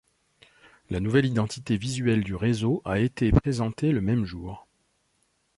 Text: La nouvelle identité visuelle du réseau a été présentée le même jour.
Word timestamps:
La 0.89 0.99
nouvelle 0.99 1.27
identité 1.27 1.77
visuelle 1.77 2.23
du 2.23 2.33
réseau 2.33 2.81
a 2.85 2.97
été 2.97 3.31
présentée 3.31 3.91
le 3.91 4.01
même 4.01 4.25
jour. 4.25 4.65